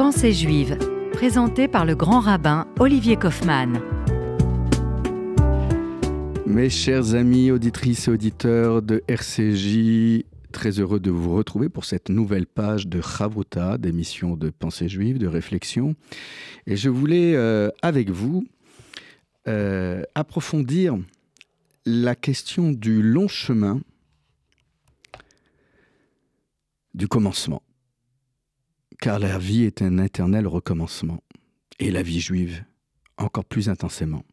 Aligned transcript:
Pensée 0.00 0.32
juive, 0.32 0.78
présentée 1.12 1.68
par 1.68 1.84
le 1.84 1.94
grand 1.94 2.20
rabbin 2.20 2.66
Olivier 2.78 3.16
Kaufmann. 3.16 3.82
Mes 6.46 6.70
chers 6.70 7.14
amis, 7.14 7.50
auditrices 7.50 8.08
et 8.08 8.10
auditeurs 8.10 8.80
de 8.80 9.04
RCJ, 9.08 10.24
très 10.52 10.80
heureux 10.80 11.00
de 11.00 11.10
vous 11.10 11.34
retrouver 11.34 11.68
pour 11.68 11.84
cette 11.84 12.08
nouvelle 12.08 12.46
page 12.46 12.86
de 12.86 13.02
Chavruta, 13.02 13.76
d'émission 13.76 14.38
de 14.38 14.48
pensée 14.48 14.88
juive, 14.88 15.18
de 15.18 15.26
réflexion. 15.26 15.94
Et 16.66 16.76
je 16.76 16.88
voulais, 16.88 17.36
euh, 17.36 17.68
avec 17.82 18.08
vous, 18.08 18.46
euh, 19.48 20.02
approfondir 20.14 20.96
la 21.84 22.14
question 22.14 22.72
du 22.72 23.02
long 23.02 23.28
chemin 23.28 23.82
du 26.94 27.06
commencement 27.06 27.60
car 29.00 29.18
la 29.18 29.38
vie 29.38 29.64
est 29.64 29.80
un 29.82 29.98
éternel 29.98 30.46
recommencement, 30.46 31.22
et 31.78 31.90
la 31.90 32.02
vie 32.02 32.20
juive 32.20 32.64
encore 33.16 33.46
plus 33.46 33.68
intensément. 33.68 34.24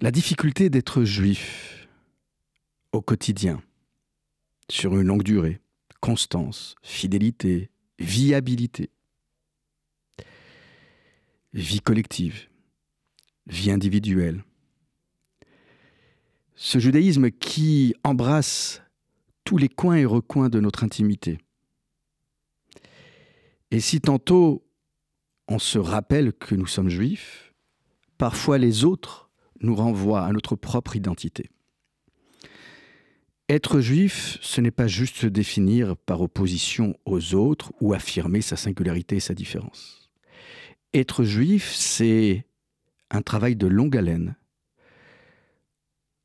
La 0.00 0.10
difficulté 0.10 0.70
d'être 0.70 1.04
juif 1.04 1.88
au 2.92 3.02
quotidien, 3.02 3.62
sur 4.70 4.98
une 4.98 5.08
longue 5.08 5.22
durée, 5.24 5.60
constance, 6.00 6.76
fidélité, 6.82 7.70
viabilité, 7.98 8.90
vie 11.52 11.80
collective, 11.80 12.48
vie 13.46 13.70
individuelle. 13.70 14.44
Ce 16.54 16.78
judaïsme 16.78 17.30
qui 17.30 17.94
embrasse 18.04 18.82
tous 19.44 19.58
les 19.58 19.68
coins 19.68 19.96
et 19.96 20.04
recoins 20.04 20.48
de 20.48 20.60
notre 20.60 20.84
intimité, 20.84 21.38
et 23.70 23.80
si 23.80 24.00
tantôt 24.00 24.66
on 25.48 25.58
se 25.58 25.78
rappelle 25.78 26.32
que 26.32 26.54
nous 26.54 26.66
sommes 26.66 26.88
juifs, 26.88 27.54
parfois 28.18 28.58
les 28.58 28.84
autres 28.84 29.30
nous 29.60 29.74
renvoient 29.74 30.24
à 30.24 30.32
notre 30.32 30.56
propre 30.56 30.96
identité. 30.96 31.50
Être 33.48 33.80
juif, 33.80 34.38
ce 34.42 34.60
n'est 34.60 34.72
pas 34.72 34.88
juste 34.88 35.16
se 35.16 35.26
définir 35.28 35.96
par 35.96 36.20
opposition 36.20 36.96
aux 37.04 37.34
autres 37.34 37.72
ou 37.80 37.94
affirmer 37.94 38.40
sa 38.40 38.56
singularité 38.56 39.16
et 39.16 39.20
sa 39.20 39.34
différence. 39.34 40.10
Être 40.92 41.22
juif, 41.22 41.72
c'est 41.72 42.44
un 43.10 43.22
travail 43.22 43.54
de 43.54 43.68
longue 43.68 43.96
haleine, 43.96 44.34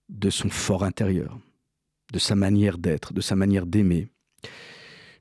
de 0.09 0.31
son 0.31 0.50
fort 0.50 0.84
intérieur, 0.84 1.39
de 2.12 2.17
sa 2.17 2.36
manière 2.36 2.80
d'être, 2.80 3.14
de 3.14 3.22
sa 3.22 3.36
manière 3.36 3.67
d'aimer, 3.67 4.09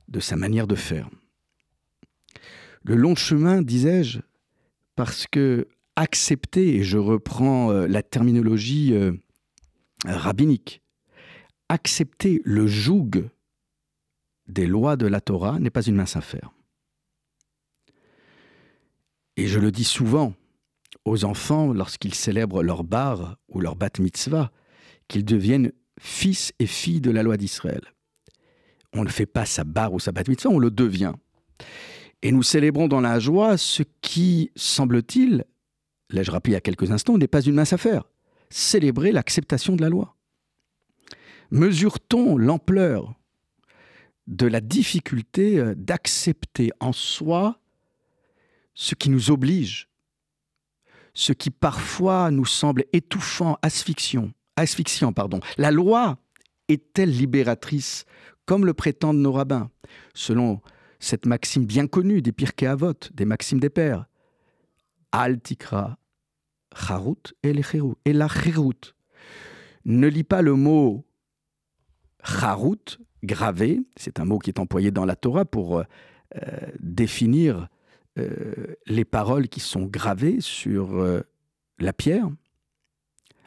de 0.07 0.19
sa 0.19 0.35
manière 0.35 0.67
de 0.67 0.75
faire. 0.75 1.07
Le 2.83 2.95
long 2.95 3.15
chemin, 3.15 3.61
disais-je, 3.61 4.19
parce 4.95 5.27
que 5.27 5.67
accepter, 5.95 6.75
et 6.75 6.83
je 6.83 6.97
reprends 6.97 7.71
euh, 7.71 7.87
la 7.87 8.01
terminologie 8.01 8.93
euh, 8.93 9.11
rabbinique, 10.05 10.81
accepter 11.69 12.41
le 12.43 12.67
joug 12.67 13.29
des 14.47 14.67
lois 14.67 14.95
de 14.95 15.07
la 15.07 15.21
Torah 15.21 15.59
n'est 15.59 15.69
pas 15.69 15.83
une 15.83 15.95
mince 15.95 16.15
affaire. 16.15 16.51
Et 19.37 19.47
je 19.47 19.59
le 19.59 19.71
dis 19.71 19.83
souvent 19.83 20.33
aux 21.05 21.23
enfants 21.23 21.73
lorsqu'ils 21.73 22.13
célèbrent 22.13 22.63
leur 22.63 22.83
bar 22.83 23.37
ou 23.47 23.59
leur 23.59 23.75
bat 23.75 23.89
mitzvah, 23.99 24.51
qu'ils 25.07 25.25
deviennent 25.25 25.71
fils 25.99 26.51
et 26.59 26.65
filles 26.65 27.01
de 27.01 27.11
la 27.11 27.23
loi 27.23 27.37
d'Israël. 27.37 27.81
On 28.93 29.03
ne 29.03 29.09
fait 29.09 29.25
pas 29.25 29.45
sa 29.45 29.63
bar 29.63 29.93
ou 29.93 29.99
sa 29.99 30.11
bat 30.11 30.23
mitzvah, 30.27 30.49
on 30.49 30.59
le 30.59 30.71
devient. 30.71 31.13
Et 32.21 32.31
nous 32.31 32.43
célébrons 32.43 32.87
dans 32.87 33.01
la 33.01 33.19
joie 33.19 33.57
ce 33.57 33.83
qui, 34.01 34.51
semble-t-il, 34.55 35.45
l'ai-je 36.09 36.31
rappelé 36.31 36.51
il 36.51 36.55
y 36.55 36.57
a 36.57 36.61
quelques 36.61 36.91
instants, 36.91 37.17
n'est 37.17 37.27
pas 37.27 37.41
une 37.41 37.55
mince 37.55 37.73
affaire. 37.73 38.03
Célébrer 38.49 39.11
l'acceptation 39.11 39.75
de 39.75 39.81
la 39.81 39.89
loi. 39.89 40.15
Mesure-t-on 41.51 42.37
l'ampleur 42.37 43.15
de 44.27 44.45
la 44.45 44.61
difficulté 44.61 45.59
euh, 45.59 45.73
d'accepter 45.75 46.71
en 46.79 46.93
soi 46.93 47.59
ce 48.73 48.95
qui 48.95 49.09
nous 49.09 49.31
oblige, 49.31 49.89
ce 51.13 51.33
qui 51.33 51.49
parfois 51.49 52.31
nous 52.31 52.45
semble 52.45 52.85
étouffant, 52.93 53.57
asphyxiant, 53.61 54.29
asphyxiant 54.55 55.11
pardon. 55.11 55.39
La 55.57 55.71
loi 55.71 56.17
est-elle 56.69 57.11
libératrice, 57.11 58.05
comme 58.45 58.65
le 58.65 58.73
prétendent 58.73 59.19
nos 59.19 59.33
rabbins? 59.33 59.69
Selon 60.13 60.61
cette 61.01 61.25
maxime 61.25 61.65
bien 61.65 61.87
connue 61.87 62.21
des 62.21 62.31
Pirkei 62.31 62.67
Avot, 62.67 62.93
des 63.13 63.25
maximes 63.25 63.59
des 63.59 63.69
pères. 63.69 64.05
Al 65.11 65.41
tikra 65.41 65.97
charut 66.73 67.33
et 67.43 67.53
et 68.05 68.13
la 68.13 68.27
chirut. 68.29 68.95
Ne 69.83 70.07
lis 70.07 70.23
pas 70.23 70.41
le 70.41 70.53
mot 70.53 71.03
charut, 72.23 72.99
gravé, 73.23 73.81
c'est 73.97 74.19
un 74.19 74.25
mot 74.25 74.37
qui 74.37 74.51
est 74.51 74.59
employé 74.59 74.91
dans 74.91 75.05
la 75.05 75.15
Torah 75.15 75.43
pour 75.43 75.79
euh, 75.79 75.83
définir 76.79 77.67
euh, 78.19 78.75
les 78.85 79.03
paroles 79.03 79.49
qui 79.49 79.59
sont 79.59 79.85
gravées 79.85 80.39
sur 80.39 80.95
euh, 80.99 81.21
la 81.79 81.93
pierre, 81.93 82.29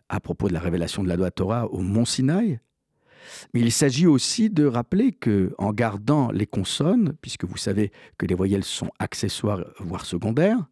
à 0.09 0.19
propos 0.19 0.49
de 0.49 0.55
la 0.55 0.61
révélation 0.61 1.05
de 1.05 1.09
la 1.09 1.31
Torah 1.31 1.67
au 1.69 1.81
mont 1.81 2.05
Sinaï. 2.05 2.59
Mais 3.53 3.61
il 3.61 3.73
s'agit 3.73 4.07
aussi 4.07 4.51
de 4.51 4.67
rappeler 4.67 5.12
que, 5.12 5.55
en 5.59 5.73
gardant 5.73 6.31
les 6.31 6.47
consonnes, 6.47 7.15
puisque 7.21 7.45
vous 7.45 7.57
savez 7.57 7.93
que 8.19 8.27
les 8.27 8.35
voyelles 8.35 8.65
sont 8.65 8.91
accessoires, 8.99 9.65
voire 9.79 10.07
secondaires, 10.07 10.67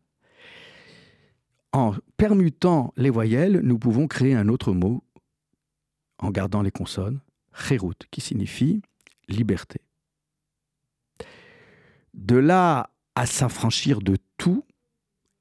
en 1.72 1.94
permutant 2.16 2.92
les 2.96 3.10
voyelles, 3.10 3.60
nous 3.62 3.78
pouvons 3.78 4.06
créer 4.06 4.34
un 4.34 4.48
autre 4.48 4.72
mot 4.72 5.02
en 6.18 6.30
gardant 6.30 6.62
les 6.62 6.70
consonnes, 6.70 7.20
cherut, 7.54 7.94
qui 8.10 8.20
signifie 8.20 8.82
liberté. 9.28 9.80
De 12.14 12.36
là 12.36 12.90
à 13.14 13.26
s'affranchir 13.26 14.00
de 14.00 14.16
tout 14.36 14.64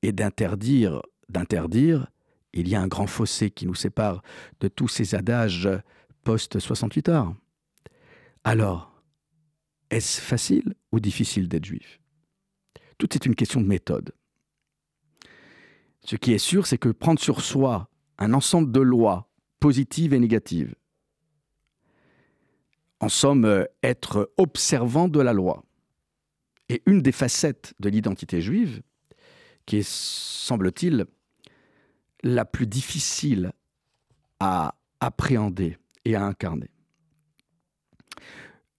et 0.01 0.11
d'interdire, 0.11 1.01
d'interdire, 1.29 2.07
il 2.53 2.67
y 2.67 2.75
a 2.75 2.81
un 2.81 2.87
grand 2.87 3.07
fossé 3.07 3.49
qui 3.49 3.65
nous 3.65 3.75
sépare 3.75 4.21
de 4.59 4.67
tous 4.67 4.87
ces 4.87 5.15
adages 5.15 5.69
post-68 6.23 7.09
heures. 7.09 7.35
Alors, 8.43 8.91
est-ce 9.89 10.21
facile 10.21 10.73
ou 10.91 10.99
difficile 10.99 11.47
d'être 11.47 11.65
juif? 11.65 11.99
Tout 12.97 13.13
est 13.15 13.25
une 13.25 13.35
question 13.35 13.61
de 13.61 13.67
méthode. 13.67 14.13
Ce 16.03 16.15
qui 16.15 16.33
est 16.33 16.39
sûr, 16.39 16.65
c'est 16.65 16.77
que 16.77 16.89
prendre 16.89 17.19
sur 17.19 17.41
soi 17.41 17.89
un 18.17 18.33
ensemble 18.33 18.71
de 18.71 18.79
lois 18.79 19.29
positives 19.59 20.13
et 20.13 20.19
négatives, 20.19 20.75
en 22.99 23.09
somme, 23.09 23.65
être 23.81 24.31
observant 24.37 25.07
de 25.07 25.19
la 25.19 25.33
loi, 25.33 25.63
est 26.69 26.83
une 26.85 27.01
des 27.01 27.11
facettes 27.11 27.73
de 27.79 27.89
l'identité 27.89 28.41
juive 28.41 28.81
qui 29.65 29.77
est, 29.77 29.87
semble-t-il, 29.87 31.05
la 32.23 32.45
plus 32.45 32.67
difficile 32.67 33.51
à 34.39 34.75
appréhender 34.99 35.77
et 36.05 36.15
à 36.15 36.25
incarner. 36.25 36.69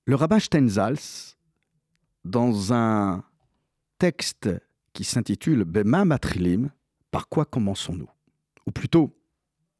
Le 0.05 0.15
rabbin 0.15 0.39
Stenzals, 0.39 1.37
dans 2.25 2.73
un 2.73 3.25
texte 3.99 4.49
qui 4.93 5.05
s'intitule 5.05 5.65
Bema 5.65 6.05
Matrilim, 6.05 6.71
par 7.11 7.29
quoi 7.29 7.45
commençons-nous? 7.45 8.11
Ou 8.67 8.71
plutôt, 8.73 9.17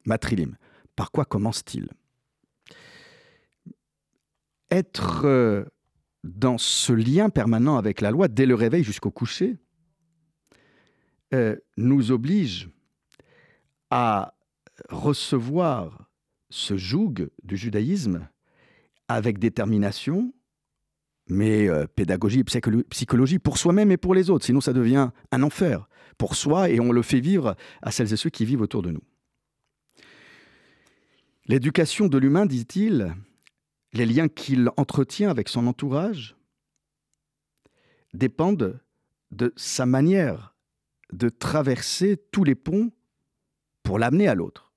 Matrilim, 0.07 0.57
par 0.97 1.11
quoi 1.11 1.25
commence-t-il? 1.25 1.89
Être 4.71 5.25
euh, 5.25 5.65
dans 6.25 6.59
ce 6.59 6.93
lien 6.93 7.31
permanent 7.31 7.77
avec 7.77 8.01
la 8.01 8.11
loi, 8.11 8.29
dès 8.29 8.47
le 8.47 8.55
réveil 8.55 8.85
jusqu'au 8.85 9.11
coucher, 9.11 9.57
euh, 11.35 11.57
nous 11.77 12.13
oblige 12.13 12.71
à 13.91 14.35
recevoir 14.89 16.11
ce 16.53 16.77
joug 16.77 17.31
du 17.43 17.57
judaïsme 17.57 18.29
avec 19.09 19.39
détermination, 19.39 20.35
mais 21.29 21.69
euh, 21.69 21.87
pédagogie 21.87 22.41
et 22.41 22.45
psychologie 22.91 23.39
pour 23.39 23.59
soi-même 23.59 23.91
et 23.91 23.97
pour 23.97 24.15
les 24.15 24.29
autres. 24.31 24.45
Sinon, 24.45 24.61
ça 24.61 24.73
devient 24.73 25.11
un 25.31 25.43
enfer 25.43 25.89
pour 26.19 26.37
soi 26.37 26.69
et 26.69 26.79
on 26.79 26.93
le 26.93 27.03
fait 27.03 27.21
vivre 27.21 27.57
à 27.81 27.91
celles 27.91 28.13
et 28.13 28.17
ceux 28.17 28.31
qui 28.31 28.45
vivent 28.45 28.61
autour 28.61 28.83
de 28.83 28.91
nous. 28.91 29.03
L'éducation 31.47 32.07
de 32.07 32.19
l'humain, 32.19 32.47
dit-il, 32.47 33.15
les 33.95 34.07
liens 34.07 34.29
qu'il 34.29 34.71
entretient 34.77 35.31
avec 35.31 35.49
son 35.49 35.67
entourage 35.67 36.37
dépendent 38.13 38.79
de 39.31 39.55
sa 39.57 39.87
manière 39.87 40.55
de 41.13 41.31
traverser 41.31 42.23
tous 42.31 42.45
les 42.45 42.55
ponts 42.55 42.93
pour 43.83 43.99
l'amener 43.99 44.29
à 44.29 44.35
l'autre. 44.35 44.72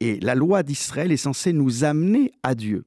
Et 0.00 0.20
la 0.20 0.34
loi 0.34 0.62
d'Israël 0.62 1.12
est 1.12 1.16
censée 1.16 1.52
nous 1.52 1.84
amener 1.84 2.32
à 2.42 2.54
Dieu. 2.54 2.84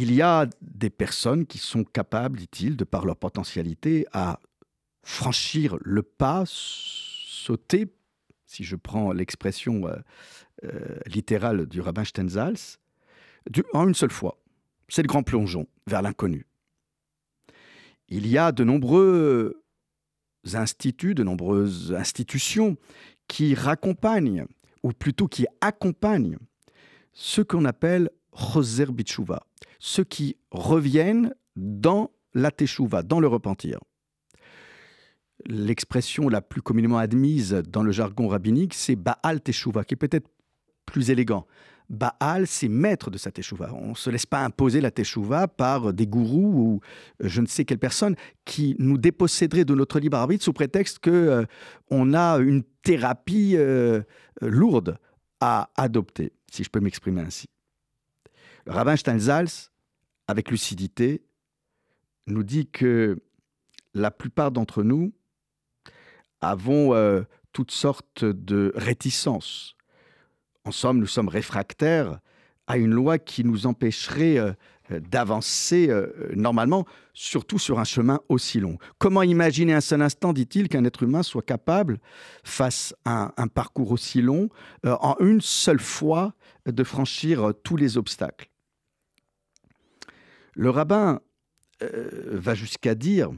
il 0.00 0.14
y 0.14 0.22
a 0.22 0.46
des 0.60 0.90
personnes 0.90 1.46
qui 1.46 1.58
sont 1.58 1.82
capables, 1.82 2.38
dit-il, 2.38 2.76
de 2.76 2.84
par 2.84 3.04
leur 3.04 3.16
potentialité, 3.16 4.06
à 4.12 4.38
franchir 5.02 5.76
le 5.80 6.02
pas, 6.02 6.44
sauter, 6.46 7.92
si 8.46 8.62
je 8.62 8.76
prends 8.76 9.12
l'expression 9.12 9.88
euh, 9.88 9.96
euh, 10.64 10.98
littérale 11.06 11.66
du 11.66 11.80
rabbin 11.80 12.04
Stenzhals, 12.04 12.78
en 13.72 13.88
une 13.88 13.94
seule 13.94 14.12
fois. 14.12 14.38
C'est 14.88 15.02
le 15.02 15.08
grand 15.08 15.22
plongeon 15.22 15.66
vers 15.86 16.02
l'inconnu. 16.02 16.46
Il 18.08 18.26
y 18.26 18.38
a 18.38 18.52
de 18.52 18.64
nombreux 18.64 19.62
instituts, 20.54 21.14
de 21.14 21.24
nombreuses 21.24 21.92
institutions 21.92 22.76
qui 23.28 23.54
raccompagnent, 23.54 24.46
ou 24.82 24.92
plutôt 24.92 25.28
qui 25.28 25.46
accompagnent, 25.60 26.38
ce 27.12 27.42
qu'on 27.42 27.64
appelle 27.64 28.10
Choser 28.32 28.86
Bichouva, 28.86 29.46
ceux 29.78 30.04
qui 30.04 30.36
reviennent 30.50 31.34
dans 31.56 32.10
la 32.34 32.50
Teshuvah, 32.50 33.02
dans 33.02 33.20
le 33.20 33.26
repentir. 33.26 33.78
L'expression 35.46 36.28
la 36.28 36.40
plus 36.40 36.62
communément 36.62 36.98
admise 36.98 37.52
dans 37.52 37.82
le 37.82 37.92
jargon 37.92 38.28
rabbinique, 38.28 38.74
c'est 38.74 38.96
Baal 38.96 39.40
Teshuvah, 39.40 39.84
qui 39.84 39.94
est 39.94 39.96
peut-être 39.96 40.28
plus 40.86 41.10
élégant. 41.10 41.46
Baal, 41.88 42.46
c'est 42.46 42.68
maître 42.68 43.10
de 43.10 43.16
sa 43.16 43.32
teshuva. 43.32 43.72
On 43.72 43.90
ne 43.90 43.94
se 43.94 44.10
laisse 44.10 44.26
pas 44.26 44.44
imposer 44.44 44.82
la 44.82 44.90
teshuva 44.90 45.48
par 45.48 45.94
des 45.94 46.06
gourous 46.06 46.52
ou 46.52 46.80
euh, 47.22 47.28
je 47.28 47.40
ne 47.40 47.46
sais 47.46 47.64
quelle 47.64 47.78
personne 47.78 48.14
qui 48.44 48.76
nous 48.78 48.98
déposséderait 48.98 49.64
de 49.64 49.74
notre 49.74 49.98
libre 49.98 50.18
arbitre 50.18 50.44
sous 50.44 50.52
prétexte 50.52 50.98
que 50.98 51.10
euh, 51.10 51.44
on 51.90 52.12
a 52.12 52.38
une 52.38 52.62
thérapie 52.82 53.54
euh, 53.56 54.02
lourde 54.42 54.98
à 55.40 55.70
adopter, 55.76 56.32
si 56.50 56.62
je 56.62 56.68
peux 56.68 56.80
m'exprimer 56.80 57.22
ainsi. 57.22 57.46
Le 58.66 58.72
rabbin 58.72 58.96
Steinsalz, 58.96 59.70
avec 60.26 60.50
lucidité, 60.50 61.22
nous 62.26 62.42
dit 62.42 62.66
que 62.66 63.18
la 63.94 64.10
plupart 64.10 64.50
d'entre 64.50 64.82
nous 64.82 65.14
avons 66.42 67.24
toutes 67.52 67.70
sortes 67.70 68.24
de 68.24 68.72
réticences 68.76 69.77
en 70.68 70.70
somme, 70.70 70.98
nous 70.98 71.06
sommes 71.06 71.28
réfractaires 71.28 72.20
à 72.66 72.76
une 72.76 72.90
loi 72.90 73.18
qui 73.18 73.42
nous 73.42 73.66
empêcherait 73.66 74.38
euh, 74.38 74.52
euh, 74.90 75.00
d'avancer 75.00 75.88
euh, 75.88 76.30
normalement, 76.36 76.84
surtout 77.14 77.58
sur 77.58 77.78
un 77.78 77.84
chemin 77.84 78.20
aussi 78.28 78.60
long. 78.60 78.76
Comment 78.98 79.22
imaginer 79.22 79.72
un 79.72 79.80
seul 79.80 80.02
instant, 80.02 80.34
dit-il, 80.34 80.68
qu'un 80.68 80.84
être 80.84 81.02
humain 81.02 81.22
soit 81.22 81.40
capable, 81.40 81.98
face 82.44 82.94
à 83.06 83.32
un, 83.38 83.48
parcours 83.48 83.92
aussi 83.92 84.20
long, 84.20 84.50
en 84.84 85.16
une 85.20 85.40
seule 85.40 85.80
fois, 85.80 86.34
de 86.66 86.84
franchir 86.84 87.54
tous 87.64 87.76
les 87.76 87.96
obstacles? 87.96 88.50
Le 90.52 90.68
rabbin 90.68 91.20
va 91.80 92.54
jusqu'à 92.54 92.94
dire, 92.94 93.30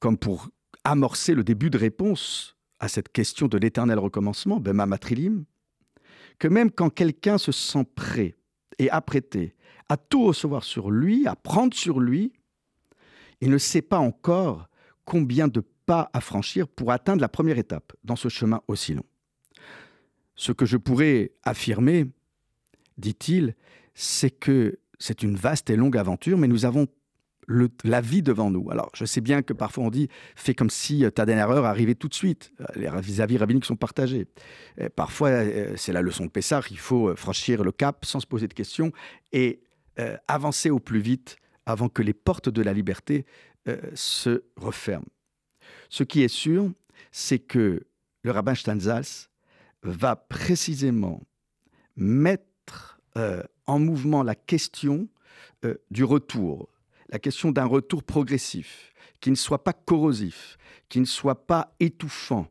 comme 0.00 0.18
pour 0.18 0.48
amorcer 0.82 1.34
le 1.34 1.44
début 1.44 1.70
de 1.70 1.78
réponse 1.78 2.54
à 2.84 2.88
cette 2.88 3.10
question 3.10 3.48
de 3.48 3.56
l'éternel 3.56 3.98
recommencement, 3.98 4.60
Bema 4.60 4.84
Matrilim, 4.84 5.44
que 6.38 6.48
même 6.48 6.70
quand 6.70 6.90
quelqu'un 6.90 7.38
se 7.38 7.50
sent 7.50 7.86
prêt 7.94 8.36
et 8.78 8.90
apprêté 8.90 9.54
à 9.88 9.96
tout 9.96 10.24
recevoir 10.24 10.64
sur 10.64 10.90
lui, 10.90 11.26
à 11.26 11.34
prendre 11.34 11.74
sur 11.74 11.98
lui, 11.98 12.32
il 13.40 13.50
ne 13.50 13.58
sait 13.58 13.82
pas 13.82 13.98
encore 13.98 14.68
combien 15.04 15.48
de 15.48 15.62
pas 15.86 16.10
à 16.12 16.20
franchir 16.20 16.68
pour 16.68 16.92
atteindre 16.92 17.20
la 17.20 17.28
première 17.28 17.58
étape 17.58 17.92
dans 18.04 18.16
ce 18.16 18.28
chemin 18.28 18.60
aussi 18.68 18.94
long. 18.94 19.04
Ce 20.34 20.52
que 20.52 20.66
je 20.66 20.76
pourrais 20.76 21.32
affirmer, 21.42 22.10
dit-il, 22.98 23.54
c'est 23.94 24.30
que 24.30 24.78
c'est 24.98 25.22
une 25.22 25.36
vaste 25.36 25.70
et 25.70 25.76
longue 25.76 25.96
aventure, 25.96 26.38
mais 26.38 26.48
nous 26.48 26.64
avons 26.64 26.86
la 27.48 28.00
vie 28.00 28.22
devant 28.22 28.50
nous. 28.50 28.70
Alors, 28.70 28.90
je 28.94 29.04
sais 29.04 29.20
bien 29.20 29.42
que 29.42 29.52
parfois 29.52 29.84
on 29.84 29.90
dit 29.90 30.08
fais 30.36 30.54
comme 30.54 30.70
si 30.70 31.04
euh, 31.04 31.10
ta 31.10 31.26
dernière 31.26 31.50
heure 31.50 31.64
arrivait 31.64 31.94
tout 31.94 32.08
de 32.08 32.14
suite. 32.14 32.52
Euh, 32.60 32.64
les 32.76 32.90
vis-à-vis 33.00 33.38
rabbiniques 33.38 33.64
sont 33.64 33.76
partagés. 33.76 34.26
parfois, 34.96 35.28
euh, 35.28 35.74
c'est 35.76 35.92
la 35.92 36.02
leçon 36.02 36.24
de 36.24 36.30
Pessah 36.30 36.62
il 36.70 36.78
faut 36.78 37.14
franchir 37.16 37.64
le 37.64 37.72
cap 37.72 38.04
sans 38.04 38.20
se 38.20 38.26
poser 38.26 38.48
de 38.48 38.54
questions 38.54 38.92
et 39.32 39.62
avancer 40.26 40.70
au 40.70 40.80
plus 40.80 40.98
vite 40.98 41.36
avant 41.66 41.88
que 41.88 42.02
les 42.02 42.14
portes 42.14 42.48
de 42.48 42.62
la 42.62 42.72
liberté 42.72 43.26
se 43.94 44.42
referment. 44.56 45.06
Ce 45.88 46.02
qui 46.02 46.22
est 46.22 46.28
sûr, 46.28 46.72
c'est 47.12 47.38
que 47.38 47.86
le 48.22 48.30
rabbin 48.30 48.54
Steinsalz 48.54 49.30
va 49.82 50.16
précisément 50.16 51.22
mettre 51.96 52.98
en 53.66 53.78
mouvement 53.78 54.24
la 54.24 54.34
question 54.34 55.08
du 55.90 56.02
retour 56.02 56.73
la 57.14 57.20
question 57.20 57.52
d'un 57.52 57.66
retour 57.66 58.02
progressif, 58.02 58.92
qui 59.20 59.30
ne 59.30 59.36
soit 59.36 59.62
pas 59.62 59.72
corrosif, 59.72 60.58
qui 60.88 60.98
ne 60.98 61.04
soit 61.04 61.46
pas 61.46 61.72
étouffant 61.78 62.48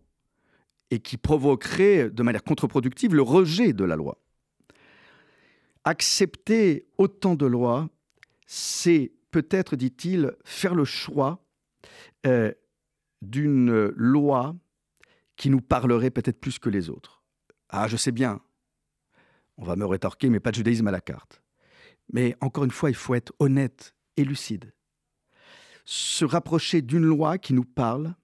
et 0.89 0.99
qui 0.99 1.17
provoquerait 1.17 2.09
de 2.09 2.23
manière 2.23 2.45
contre-productive 2.45 3.13
le 3.13 3.23
rejet 3.23 3.73
de 3.73 3.83
la 3.83 3.97
loi. 3.97 4.23
Accepter 5.83 6.87
autant 6.97 7.35
de 7.35 7.45
lois, 7.45 7.89
c'est 8.47 9.11
peut-être, 9.31 9.75
dit-il, 9.75 10.31
faire 10.45 10.75
le 10.75 10.85
choix 10.85 11.45
euh, 12.25 12.53
d'une 13.21 13.87
loi 13.97 14.55
qui 15.35 15.49
nous 15.49 15.59
parlerait 15.59 16.09
peut-être 16.09 16.39
plus 16.39 16.57
que 16.57 16.69
les 16.69 16.89
autres. 16.89 17.21
Ah, 17.67 17.89
je 17.89 17.97
sais 17.97 18.13
bien, 18.13 18.39
on 19.57 19.65
va 19.65 19.75
me 19.75 19.85
rétorquer, 19.85 20.29
mais 20.29 20.39
pas 20.39 20.51
de 20.51 20.55
judaïsme 20.55 20.87
à 20.87 20.91
la 20.91 21.01
carte. 21.01 21.41
Mais 22.13 22.37
encore 22.39 22.63
une 22.63 22.71
fois, 22.71 22.89
il 22.89 22.95
faut 22.95 23.13
être 23.13 23.33
honnête 23.39 23.93
et 24.17 24.23
lucide. 24.23 24.73
Se 25.85 26.25
rapprocher 26.25 26.81
d'une 26.81 27.05
loi 27.05 27.37
qui 27.37 27.53
nous 27.53 27.65
parle, 27.65 28.15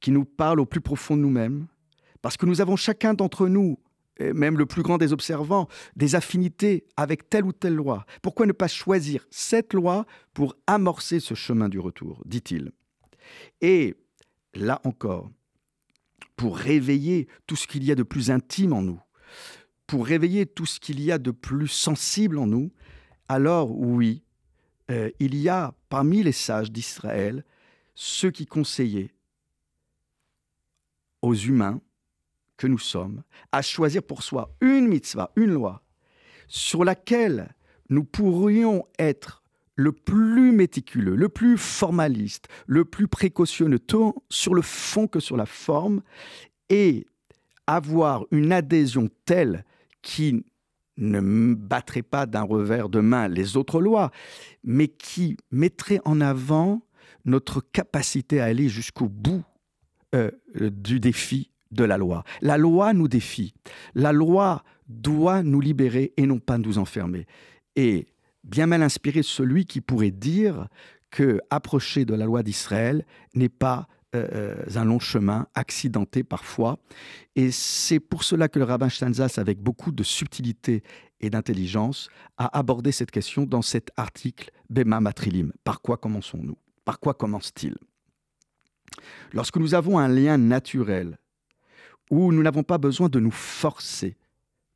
qui 0.00 0.10
nous 0.10 0.24
parle 0.24 0.60
au 0.60 0.66
plus 0.66 0.80
profond 0.80 1.16
de 1.16 1.22
nous-mêmes, 1.22 1.66
parce 2.22 2.36
que 2.36 2.46
nous 2.46 2.60
avons 2.60 2.76
chacun 2.76 3.14
d'entre 3.14 3.48
nous, 3.48 3.78
même 4.18 4.58
le 4.58 4.66
plus 4.66 4.82
grand 4.82 4.96
des 4.98 5.12
observants, 5.12 5.68
des 5.96 6.14
affinités 6.14 6.86
avec 6.96 7.28
telle 7.28 7.44
ou 7.44 7.52
telle 7.52 7.74
loi. 7.74 8.06
Pourquoi 8.22 8.46
ne 8.46 8.52
pas 8.52 8.68
choisir 8.68 9.26
cette 9.30 9.74
loi 9.74 10.06
pour 10.32 10.56
amorcer 10.66 11.20
ce 11.20 11.34
chemin 11.34 11.68
du 11.68 11.78
retour, 11.78 12.22
dit-il. 12.24 12.72
Et 13.60 13.94
là 14.54 14.80
encore, 14.84 15.30
pour 16.36 16.56
réveiller 16.56 17.28
tout 17.46 17.56
ce 17.56 17.66
qu'il 17.66 17.84
y 17.84 17.92
a 17.92 17.94
de 17.94 18.02
plus 18.02 18.30
intime 18.30 18.72
en 18.72 18.82
nous, 18.82 19.00
pour 19.86 20.06
réveiller 20.06 20.46
tout 20.46 20.66
ce 20.66 20.80
qu'il 20.80 21.00
y 21.00 21.12
a 21.12 21.18
de 21.18 21.30
plus 21.30 21.68
sensible 21.68 22.38
en 22.38 22.46
nous, 22.46 22.72
alors 23.28 23.70
oui, 23.70 24.23
euh, 24.90 25.10
il 25.18 25.36
y 25.36 25.48
a 25.48 25.74
parmi 25.88 26.22
les 26.22 26.32
sages 26.32 26.70
d'Israël 26.70 27.44
ceux 27.94 28.30
qui 28.30 28.46
conseillaient 28.46 29.14
aux 31.22 31.34
humains 31.34 31.80
que 32.56 32.66
nous 32.66 32.78
sommes 32.78 33.22
à 33.52 33.62
choisir 33.62 34.02
pour 34.02 34.22
soi 34.22 34.54
une 34.60 34.88
mitzvah, 34.88 35.32
une 35.36 35.52
loi, 35.52 35.82
sur 36.48 36.84
laquelle 36.84 37.54
nous 37.88 38.04
pourrions 38.04 38.86
être 38.98 39.42
le 39.76 39.92
plus 39.92 40.52
méticuleux, 40.52 41.16
le 41.16 41.28
plus 41.28 41.58
formaliste, 41.58 42.46
le 42.66 42.84
plus 42.84 43.08
précautionneux, 43.08 43.78
tant 43.78 44.14
sur 44.28 44.54
le 44.54 44.62
fond 44.62 45.08
que 45.08 45.20
sur 45.20 45.36
la 45.36 45.46
forme, 45.46 46.02
et 46.68 47.06
avoir 47.66 48.24
une 48.30 48.52
adhésion 48.52 49.08
telle 49.24 49.64
qui 50.02 50.44
ne 50.96 51.54
battrait 51.54 52.02
pas 52.02 52.26
d'un 52.26 52.42
revers 52.42 52.88
de 52.88 53.00
main 53.00 53.28
les 53.28 53.56
autres 53.56 53.80
lois, 53.80 54.10
mais 54.62 54.88
qui 54.88 55.36
mettrait 55.50 56.00
en 56.04 56.20
avant 56.20 56.82
notre 57.24 57.60
capacité 57.60 58.40
à 58.40 58.44
aller 58.44 58.68
jusqu'au 58.68 59.08
bout 59.08 59.44
euh, 60.14 60.30
du 60.54 61.00
défi 61.00 61.50
de 61.70 61.84
la 61.84 61.98
loi. 61.98 62.24
La 62.40 62.56
loi 62.56 62.92
nous 62.92 63.08
défie. 63.08 63.54
La 63.94 64.12
loi 64.12 64.62
doit 64.88 65.42
nous 65.42 65.60
libérer 65.60 66.12
et 66.16 66.26
non 66.26 66.38
pas 66.38 66.58
nous 66.58 66.78
enfermer. 66.78 67.26
Et 67.76 68.06
bien 68.44 68.66
mal 68.66 68.82
inspiré 68.82 69.22
celui 69.22 69.64
qui 69.64 69.80
pourrait 69.80 70.10
dire 70.10 70.68
que 71.10 71.40
approcher 71.50 72.04
de 72.04 72.14
la 72.14 72.26
loi 72.26 72.42
d'Israël 72.42 73.04
n'est 73.34 73.48
pas 73.48 73.88
euh, 74.14 74.28
euh, 74.34 74.76
un 74.76 74.84
long 74.84 74.98
chemin, 74.98 75.46
accidenté 75.54 76.22
parfois. 76.22 76.78
Et 77.36 77.50
c'est 77.50 78.00
pour 78.00 78.22
cela 78.24 78.48
que 78.48 78.58
le 78.58 78.64
rabbin 78.64 78.88
Steinzas, 78.88 79.34
avec 79.38 79.60
beaucoup 79.60 79.92
de 79.92 80.02
subtilité 80.02 80.82
et 81.20 81.30
d'intelligence, 81.30 82.08
a 82.36 82.56
abordé 82.56 82.92
cette 82.92 83.10
question 83.10 83.44
dans 83.44 83.62
cet 83.62 83.90
article 83.96 84.50
Bema 84.70 85.00
Matrilim. 85.00 85.52
Par 85.64 85.80
quoi 85.80 85.96
commençons-nous? 85.96 86.56
Par 86.84 87.00
quoi 87.00 87.14
commence-t-il? 87.14 87.76
Lorsque 89.32 89.56
nous 89.56 89.74
avons 89.74 89.98
un 89.98 90.08
lien 90.08 90.38
naturel, 90.38 91.18
où 92.10 92.32
nous 92.32 92.42
n'avons 92.42 92.62
pas 92.62 92.78
besoin 92.78 93.08
de 93.08 93.18
nous 93.18 93.30
forcer 93.30 94.16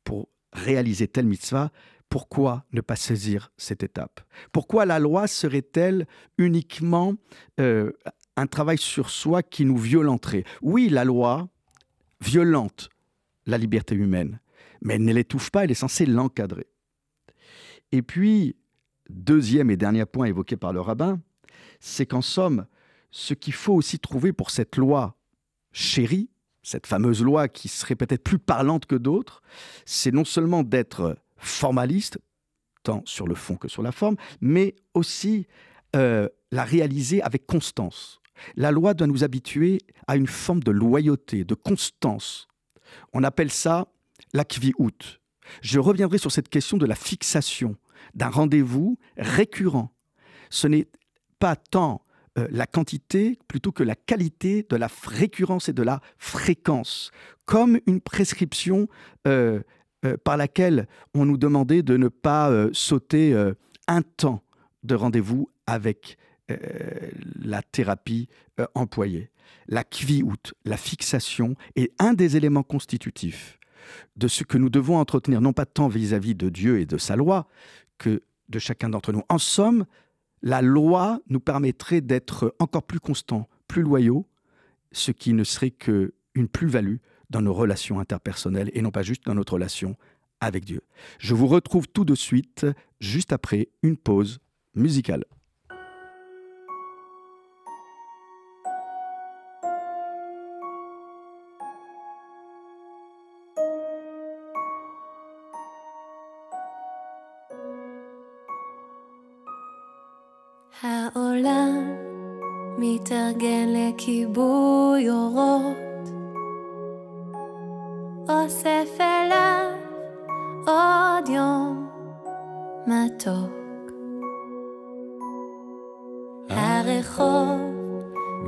pour 0.03 0.29
réaliser 0.51 1.07
telle 1.07 1.27
mitzvah, 1.27 1.71
pourquoi 2.09 2.65
ne 2.73 2.81
pas 2.81 2.95
saisir 2.95 3.51
cette 3.55 3.83
étape? 3.83 4.21
Pourquoi 4.51 4.85
la 4.85 4.97
loi 4.97 5.27
serait-elle 5.27 6.07
uniquement 6.37 7.13
euh, 7.59 7.91
un 8.39 8.47
travail 8.47 8.77
sur 8.77 9.09
soi 9.09 9.43
qui 9.43 9.65
nous 9.65 9.77
violenterait. 9.77 10.43
Oui, 10.61 10.89
la 10.89 11.03
loi 11.03 11.49
violente 12.21 12.89
la 13.49 13.57
liberté 13.57 13.95
humaine, 13.95 14.39
mais 14.81 14.95
elle 14.95 15.03
ne 15.03 15.13
l'étouffe 15.13 15.49
pas, 15.49 15.63
elle 15.63 15.71
est 15.71 15.75
censée 15.75 16.05
l'encadrer. 16.05 16.67
Et 17.91 18.01
puis, 18.01 18.55
deuxième 19.09 19.71
et 19.71 19.77
dernier 19.77 20.05
point 20.05 20.27
évoqué 20.27 20.55
par 20.55 20.71
le 20.71 20.79
rabbin, 20.79 21.19
c'est 21.79 22.05
qu'en 22.05 22.21
somme, 22.21 22.65
ce 23.11 23.33
qu'il 23.33 23.53
faut 23.53 23.73
aussi 23.73 23.99
trouver 23.99 24.31
pour 24.31 24.51
cette 24.51 24.77
loi 24.77 25.17
chérie, 25.71 26.29
cette 26.61 26.87
fameuse 26.87 27.23
loi 27.23 27.47
qui 27.47 27.67
serait 27.67 27.95
peut-être 27.95 28.23
plus 28.23 28.39
parlante 28.39 28.85
que 28.85 28.95
d'autres, 28.95 29.41
c'est 29.85 30.11
non 30.11 30.25
seulement 30.25 30.63
d'être 30.63 31.17
formaliste, 31.37 32.19
tant 32.83 33.01
sur 33.05 33.27
le 33.27 33.35
fond 33.35 33.55
que 33.55 33.67
sur 33.67 33.81
la 33.81 33.91
forme, 33.91 34.17
mais 34.41 34.75
aussi 34.93 35.47
euh, 35.95 36.29
la 36.51 36.63
réaliser 36.63 37.21
avec 37.23 37.47
constance. 37.47 38.18
La 38.55 38.71
loi 38.71 38.93
doit 38.93 39.07
nous 39.07 39.23
habituer 39.23 39.79
à 40.07 40.15
une 40.15 40.27
forme 40.27 40.61
de 40.61 40.71
loyauté, 40.71 41.43
de 41.43 41.55
constance. 41.55 42.47
On 43.13 43.23
appelle 43.23 43.51
ça 43.51 43.87
la 44.33 44.45
out. 44.77 45.19
Je 45.61 45.79
reviendrai 45.79 46.17
sur 46.17 46.31
cette 46.31 46.49
question 46.49 46.77
de 46.77 46.85
la 46.85 46.95
fixation 46.95 47.75
d'un 48.13 48.29
rendez-vous 48.29 48.97
récurrent. 49.17 49.91
Ce 50.49 50.67
n'est 50.67 50.87
pas 51.39 51.55
tant 51.55 52.03
euh, 52.37 52.47
la 52.51 52.67
quantité 52.67 53.39
plutôt 53.47 53.71
que 53.71 53.83
la 53.83 53.95
qualité 53.95 54.65
de 54.69 54.75
la 54.75 54.89
récurrence 55.05 55.69
et 55.69 55.73
de 55.73 55.83
la 55.83 56.01
fréquence, 56.17 57.11
comme 57.45 57.79
une 57.87 58.01
prescription 58.01 58.87
euh, 59.27 59.61
euh, 60.05 60.17
par 60.23 60.37
laquelle 60.37 60.87
on 61.13 61.25
nous 61.25 61.37
demandait 61.37 61.81
de 61.81 61.97
ne 61.97 62.07
pas 62.07 62.51
sauter 62.71 63.35
un 63.87 64.01
temps 64.01 64.43
de 64.83 64.95
rendez-vous 64.95 65.49
avec 65.65 66.17
la 67.41 67.61
thérapie 67.61 68.27
employée. 68.75 69.29
La 69.67 69.83
out, 70.23 70.53
la 70.65 70.77
fixation, 70.77 71.55
est 71.75 71.91
un 71.99 72.13
des 72.13 72.37
éléments 72.37 72.63
constitutifs 72.63 73.59
de 74.15 74.27
ce 74.27 74.43
que 74.43 74.57
nous 74.57 74.69
devons 74.69 74.97
entretenir, 74.97 75.41
non 75.41 75.53
pas 75.53 75.65
tant 75.65 75.87
vis-à-vis 75.87 76.35
de 76.35 76.49
Dieu 76.49 76.79
et 76.79 76.85
de 76.85 76.97
sa 76.97 77.15
loi, 77.15 77.47
que 77.97 78.21
de 78.49 78.59
chacun 78.59 78.89
d'entre 78.89 79.11
nous. 79.11 79.23
En 79.29 79.37
somme, 79.37 79.85
la 80.41 80.61
loi 80.61 81.19
nous 81.27 81.39
permettrait 81.39 82.01
d'être 82.01 82.55
encore 82.59 82.83
plus 82.83 82.99
constants, 82.99 83.47
plus 83.67 83.81
loyaux, 83.81 84.27
ce 84.91 85.11
qui 85.11 85.33
ne 85.33 85.43
serait 85.43 85.71
qu'une 85.71 86.47
plus-value 86.51 86.97
dans 87.29 87.41
nos 87.41 87.53
relations 87.53 87.99
interpersonnelles 87.99 88.71
et 88.73 88.81
non 88.81 88.91
pas 88.91 89.03
juste 89.03 89.25
dans 89.25 89.35
notre 89.35 89.53
relation 89.53 89.95
avec 90.41 90.65
Dieu. 90.65 90.81
Je 91.19 91.33
vous 91.33 91.47
retrouve 91.47 91.87
tout 91.87 92.05
de 92.05 92.15
suite, 92.15 92.65
juste 92.99 93.33
après 93.33 93.69
une 93.83 93.97
pause 93.97 94.39
musicale. 94.73 95.25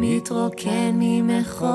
מתרוקן 0.03 0.91
ממכוניות, 0.93 1.71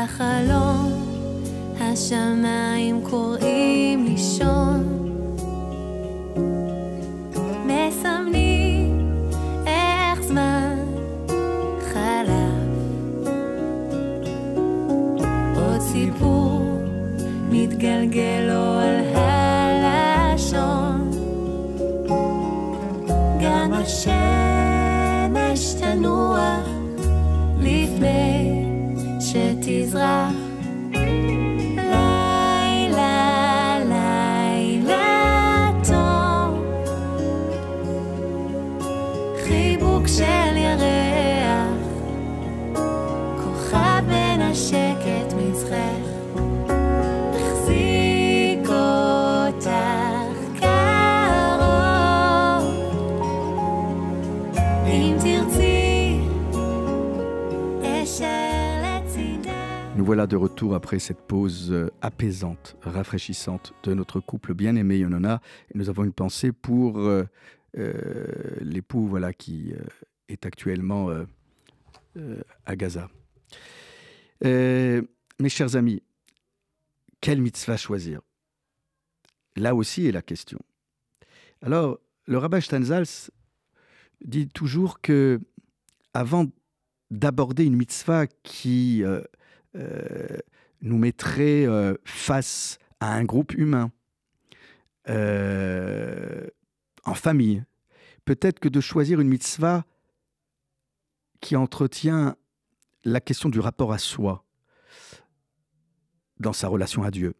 בחלום 0.06 0.92
השמיים 1.80 3.00
קוראים 3.02 4.04
לישון. 4.04 4.82
מסמנים 7.66 9.20
איך 9.66 10.20
מתגלגל 17.50 18.45
שתזרח. 29.86 30.32
לילה, 31.76 32.98
לילה 33.88 35.06
של 40.08 40.56
ירח, 40.56 41.05
voilà 60.06 60.28
de 60.28 60.36
retour 60.36 60.76
après 60.76 61.00
cette 61.00 61.20
pause 61.20 61.72
euh, 61.72 61.90
apaisante, 62.00 62.76
rafraîchissante 62.80 63.74
de 63.82 63.92
notre 63.92 64.20
couple 64.20 64.54
bien-aimé 64.54 64.98
Yonona. 64.98 65.42
Nous 65.74 65.88
avons 65.88 66.04
une 66.04 66.12
pensée 66.12 66.52
pour 66.52 67.00
euh, 67.00 67.24
euh, 67.76 68.24
l'époux 68.60 69.08
voilà, 69.08 69.32
qui 69.32 69.74
est 70.28 70.46
actuellement 70.46 71.10
à 72.66 72.76
Gaza. 72.76 73.10
Mes 74.44 75.02
chers 75.48 75.74
amis, 75.74 76.04
quelle 77.20 77.40
mitzvah 77.40 77.76
choisir? 77.76 78.20
Là 79.56 79.74
aussi 79.74 80.06
est 80.06 80.12
la 80.12 80.22
question. 80.22 80.60
Alors, 81.62 81.98
le 82.26 82.38
rabbin 82.38 82.60
Steinsaltz 82.60 83.32
dit 84.24 84.46
toujours 84.46 85.00
que 85.00 85.40
avant 86.14 86.46
d'aborder 87.10 87.64
une 87.64 87.76
mitzvah 87.76 88.28
qui 88.28 89.02
nous 90.82 90.98
mettrait 90.98 91.66
euh, 91.66 91.94
face 92.04 92.78
à 93.00 93.12
un 93.12 93.24
groupe 93.24 93.54
humain, 93.54 93.90
euh, 95.08 96.46
en 97.04 97.14
famille, 97.14 97.64
peut-être 98.24 98.58
que 98.58 98.68
de 98.68 98.80
choisir 98.80 99.20
une 99.20 99.28
mitzvah 99.28 99.84
qui 101.40 101.56
entretient 101.56 102.36
la 103.04 103.20
question 103.20 103.48
du 103.48 103.60
rapport 103.60 103.92
à 103.92 103.98
soi 103.98 104.44
dans 106.40 106.52
sa 106.52 106.68
relation 106.68 107.02
à 107.04 107.10
Dieu. 107.10 107.34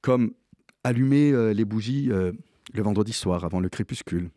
Comme 0.00 0.32
allumer 0.82 1.30
euh, 1.32 1.52
les 1.52 1.64
bougies 1.64 2.10
euh, 2.10 2.32
le 2.72 2.82
vendredi 2.82 3.12
soir 3.12 3.44
avant 3.44 3.60
le 3.60 3.68
crépuscule, 3.68 4.30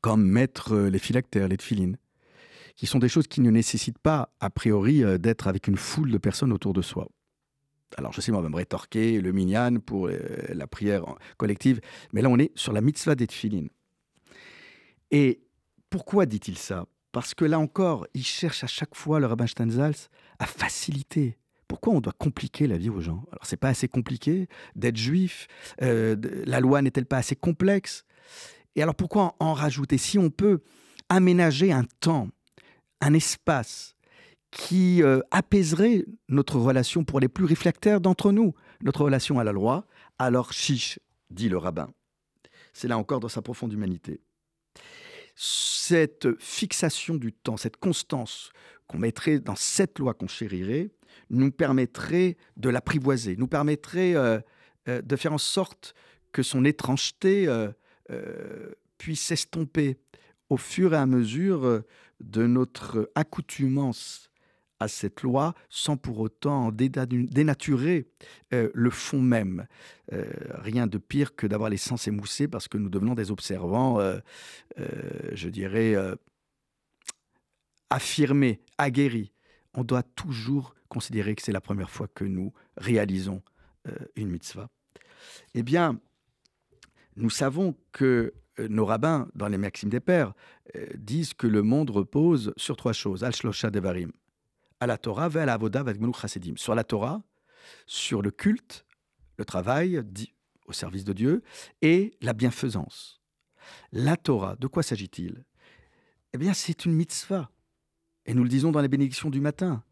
comme 0.00 0.24
mettre 0.24 0.74
euh, 0.74 0.90
les 0.90 1.00
phylactères, 1.00 1.48
les 1.48 1.56
tefilines, 1.56 1.96
qui 2.80 2.86
sont 2.86 2.98
des 2.98 3.10
choses 3.10 3.26
qui 3.26 3.42
ne 3.42 3.50
nécessitent 3.50 3.98
pas, 3.98 4.32
a 4.40 4.48
priori, 4.48 5.04
euh, 5.04 5.18
d'être 5.18 5.48
avec 5.48 5.68
une 5.68 5.76
foule 5.76 6.10
de 6.10 6.16
personnes 6.16 6.50
autour 6.50 6.72
de 6.72 6.80
soi. 6.80 7.08
Alors, 7.98 8.14
je 8.14 8.22
sais, 8.22 8.32
on 8.32 8.40
va 8.40 8.48
me 8.48 8.56
rétorquer 8.56 9.20
le 9.20 9.32
minyan 9.32 9.80
pour 9.80 10.06
euh, 10.06 10.18
la 10.48 10.66
prière 10.66 11.04
collective, 11.36 11.82
mais 12.14 12.22
là, 12.22 12.30
on 12.30 12.38
est 12.38 12.52
sur 12.54 12.72
la 12.72 12.80
mitzvah 12.80 13.14
des. 13.14 13.26
Et 15.10 15.42
pourquoi 15.90 16.24
dit-il 16.24 16.56
ça? 16.56 16.86
Parce 17.12 17.34
que 17.34 17.44
là 17.44 17.58
encore, 17.58 18.06
il 18.14 18.24
cherche 18.24 18.64
à 18.64 18.66
chaque 18.66 18.94
fois, 18.94 19.20
le 19.20 19.26
rabbin 19.26 19.46
Steinsaltz, 19.46 20.08
à 20.38 20.46
faciliter. 20.46 21.36
Pourquoi 21.68 21.92
on 21.92 22.00
doit 22.00 22.14
compliquer 22.14 22.66
la 22.66 22.78
vie 22.78 22.88
aux 22.88 23.02
gens? 23.02 23.26
Alors, 23.30 23.44
c'est 23.44 23.58
pas 23.58 23.68
assez 23.68 23.88
compliqué 23.88 24.48
d'être 24.74 24.96
juif. 24.96 25.48
euh, 25.82 26.16
la 26.46 26.60
loi 26.60 26.80
n'est-elle 26.80 27.04
pas 27.04 27.18
assez 27.18 27.36
complexe? 27.36 28.06
Et 28.74 28.82
alors 28.82 28.94
pourquoi 28.94 29.36
en 29.38 29.52
rajouter? 29.52 29.98
Si 29.98 30.18
on 30.18 30.30
peut 30.30 30.62
aménager 31.10 31.72
un 31.72 31.84
temps, 32.00 32.30
un 33.00 33.14
espace 33.14 33.94
qui 34.50 35.02
euh, 35.02 35.20
apaiserait 35.30 36.04
notre 36.28 36.58
relation 36.58 37.04
pour 37.04 37.20
les 37.20 37.28
plus 37.28 37.44
réfractaires 37.44 38.00
d'entre 38.00 38.32
nous, 38.32 38.54
notre 38.82 39.04
relation 39.04 39.38
à 39.38 39.44
la 39.44 39.52
loi, 39.52 39.86
alors 40.18 40.52
chiche, 40.52 40.98
dit 41.30 41.48
le 41.48 41.56
rabbin. 41.56 41.88
C'est 42.72 42.88
là 42.88 42.98
encore 42.98 43.20
dans 43.20 43.28
sa 43.28 43.42
profonde 43.42 43.72
humanité. 43.72 44.20
Cette 45.36 46.38
fixation 46.38 47.14
du 47.14 47.32
temps, 47.32 47.56
cette 47.56 47.76
constance 47.76 48.50
qu'on 48.86 48.98
mettrait 48.98 49.38
dans 49.38 49.54
cette 49.54 49.98
loi 49.98 50.14
qu'on 50.14 50.26
chérirait, 50.26 50.90
nous 51.30 51.52
permettrait 51.52 52.36
de 52.56 52.68
l'apprivoiser, 52.68 53.36
nous 53.36 53.46
permettrait 53.46 54.14
euh, 54.16 54.40
euh, 54.88 55.00
de 55.00 55.16
faire 55.16 55.32
en 55.32 55.38
sorte 55.38 55.94
que 56.32 56.42
son 56.42 56.64
étrangeté 56.64 57.48
puisse 58.98 59.20
s'estomper 59.20 59.96
au 60.50 60.56
fur 60.56 60.92
et 60.92 60.96
à 60.96 61.06
mesure 61.06 61.64
euh, 61.64 61.86
de 62.20 62.46
notre 62.46 63.10
accoutumance 63.14 64.30
à 64.80 64.88
cette 64.88 65.22
loi 65.22 65.54
sans 65.68 65.96
pour 65.96 66.18
autant 66.20 66.72
dénaturer 66.72 68.08
euh, 68.52 68.70
le 68.74 68.90
fond 68.90 69.20
même. 69.20 69.66
Euh, 70.12 70.24
rien 70.54 70.86
de 70.86 70.98
pire 70.98 71.36
que 71.36 71.46
d'avoir 71.46 71.70
les 71.70 71.76
sens 71.76 72.08
émoussés 72.08 72.48
parce 72.48 72.66
que 72.66 72.78
nous 72.78 72.88
devenons 72.88 73.14
des 73.14 73.30
observants, 73.30 74.00
je 74.78 75.48
dirais, 75.50 75.94
affirmés, 77.90 78.62
aguerris. 78.78 79.32
On 79.74 79.84
doit 79.84 80.02
toujours 80.02 80.74
considérer 80.88 81.34
que 81.34 81.42
c'est 81.42 81.52
la 81.52 81.60
première 81.60 81.90
fois 81.90 82.08
que 82.08 82.24
nous 82.24 82.54
réalisons 82.78 83.42
une 84.16 84.30
mitzvah. 84.30 84.70
Eh 85.52 85.62
bien, 85.62 86.00
nous 87.16 87.30
savons 87.30 87.76
que 87.92 88.32
nos 88.58 88.84
rabbins, 88.84 89.28
dans 89.34 89.48
les 89.48 89.58
Maximes 89.58 89.90
des 89.90 90.00
Pères, 90.00 90.32
euh, 90.76 90.86
disent 90.96 91.34
que 91.34 91.46
le 91.46 91.62
monde 91.62 91.90
repose 91.90 92.52
sur 92.56 92.76
trois 92.76 92.92
choses. 92.92 93.24
Al 93.24 93.34
Shlosha 93.34 93.70
Devarim. 93.70 94.12
À 94.80 94.86
la 94.86 94.98
Torah, 94.98 95.26
à 95.34 95.46
la 95.46 95.54
Avoda, 95.54 95.84
Chassidim. 96.20 96.56
Sur 96.56 96.74
la 96.74 96.84
Torah, 96.84 97.22
sur 97.86 98.22
le 98.22 98.30
culte, 98.30 98.84
le 99.36 99.44
travail 99.44 100.02
dit 100.04 100.34
au 100.66 100.72
service 100.72 101.04
de 101.04 101.12
Dieu, 101.12 101.42
et 101.82 102.16
la 102.20 102.32
bienfaisance. 102.32 103.20
La 103.92 104.16
Torah, 104.16 104.56
de 104.56 104.66
quoi 104.68 104.82
s'agit-il? 104.82 105.44
Eh 106.32 106.38
bien, 106.38 106.54
c'est 106.54 106.84
une 106.84 106.92
mitzvah. 106.92 107.50
Et 108.24 108.34
nous 108.34 108.44
le 108.44 108.48
disons 108.48 108.70
dans 108.70 108.80
les 108.80 108.88
bénédictions 108.88 109.30
du 109.30 109.40
matin. 109.40 109.82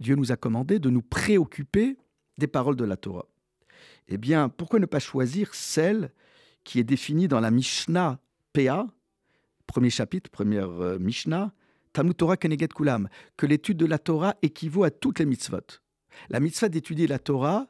Dieu 0.00 0.14
nous 0.14 0.32
a 0.32 0.36
commandé 0.36 0.78
de 0.78 0.90
nous 0.90 1.02
préoccuper 1.02 1.96
des 2.38 2.46
paroles 2.46 2.76
de 2.76 2.84
la 2.84 2.96
Torah. 2.96 3.26
Eh 4.08 4.18
bien, 4.18 4.48
pourquoi 4.48 4.80
ne 4.80 4.86
pas 4.86 4.98
choisir 4.98 5.54
celle 5.54 6.12
qui 6.62 6.78
est 6.78 6.84
définie 6.84 7.28
dans 7.28 7.40
la 7.40 7.50
Mishnah 7.50 8.18
PA, 8.52 8.86
premier 9.66 9.90
chapitre, 9.90 10.30
première 10.30 10.70
euh, 10.70 10.98
Mishnah, 10.98 11.52
Talmud 11.92 12.16
Torah 12.16 12.36
Keneget 12.36 12.68
Kulam, 12.68 13.08
que 13.36 13.46
l'étude 13.46 13.76
de 13.76 13.86
la 13.86 13.98
Torah 13.98 14.34
équivaut 14.42 14.84
à 14.84 14.90
toutes 14.90 15.18
les 15.20 15.26
mitzvot. 15.26 15.80
La 16.28 16.40
mitzvah 16.40 16.68
d'étudier 16.68 17.06
la 17.06 17.18
Torah 17.18 17.68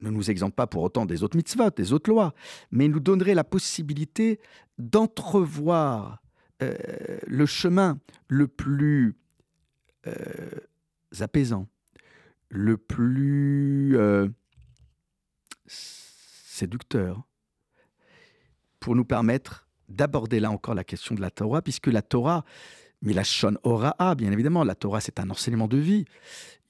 ne 0.00 0.10
nous 0.10 0.30
exempte 0.30 0.54
pas 0.54 0.66
pour 0.66 0.82
autant 0.82 1.06
des 1.06 1.22
autres 1.22 1.36
mitzvot, 1.36 1.70
des 1.70 1.92
autres 1.92 2.10
lois, 2.10 2.34
mais 2.70 2.88
nous 2.88 3.00
donnerait 3.00 3.34
la 3.34 3.44
possibilité 3.44 4.40
d'entrevoir 4.78 6.22
euh, 6.62 6.74
le 7.26 7.46
chemin 7.46 7.98
le 8.28 8.46
plus 8.46 9.16
euh, 10.06 10.50
apaisant, 11.20 11.66
le 12.48 12.76
plus 12.76 13.96
euh, 13.96 14.28
séducteur, 15.66 17.22
pour 18.80 18.94
nous 18.94 19.04
permettre 19.04 19.66
d'aborder 19.88 20.40
là 20.40 20.50
encore 20.50 20.74
la 20.74 20.84
question 20.84 21.14
de 21.14 21.20
la 21.20 21.30
Torah, 21.30 21.62
puisque 21.62 21.86
la 21.86 22.02
Torah, 22.02 22.44
mais 23.02 23.12
la 23.12 23.24
Shon 23.24 23.56
Hora'a, 23.62 24.14
bien 24.14 24.32
évidemment, 24.32 24.64
la 24.64 24.74
Torah 24.74 25.00
c'est 25.00 25.20
un 25.20 25.30
enseignement 25.30 25.68
de 25.68 25.76
vie. 25.76 26.04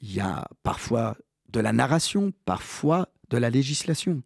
Il 0.00 0.12
y 0.12 0.20
a 0.20 0.46
parfois 0.62 1.16
de 1.48 1.60
la 1.60 1.72
narration, 1.72 2.32
parfois 2.44 3.08
de 3.30 3.38
la 3.38 3.50
législation. 3.50 4.22